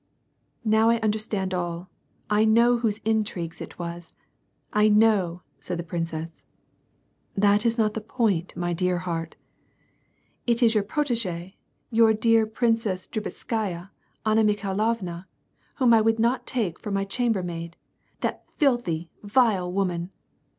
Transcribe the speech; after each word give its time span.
"Now 0.65 0.89
I 0.89 0.99
understand 1.01 1.53
all. 1.53 1.87
I 2.27 2.43
know 2.43 2.79
whose 2.79 2.97
intrigues 3.05 3.61
it 3.61 3.77
was. 3.77 4.13
I 4.73 4.89
know," 4.89 5.43
said 5.59 5.77
the 5.77 5.83
princess." 5.83 6.43
That 7.45 7.67
is 7.67 7.77
not 7.77 7.93
to 7.93 7.99
the 7.99 8.07
jwint, 8.07 8.55
my 8.55 8.73
dear 8.73 8.97
heart."" 8.97 9.35
It 10.47 10.63
is 10.63 10.73
your 10.73 10.83
protege, 10.83 11.55
your 11.91 12.15
dear 12.15 12.47
Princess 12.47 13.05
Drubetskaya, 13.07 13.91
Anna 14.25 14.43
Mikhailovna, 14.43 15.27
whom 15.75 15.93
I 15.93 16.01
would 16.01 16.17
not 16.17 16.47
take 16.47 16.79
for 16.79 16.89
my 16.89 17.03
chambermaid; 17.05 17.77
that 18.21 18.43
filthy, 18.57 19.11
vile 19.23 19.71
woman 19.71 20.09